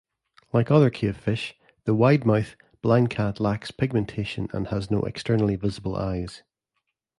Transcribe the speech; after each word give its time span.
Like 0.51 0.71
other 0.71 0.89
cavefish, 0.89 1.53
the 1.85 1.93
widemouth 1.93 2.55
blindcat 2.83 3.39
lacks 3.39 3.69
pigmentation 3.69 4.49
and 4.51 4.69
has 4.69 4.89
no 4.89 5.03
externally 5.03 5.55
visible 5.57 5.95
eyes. 5.95 6.41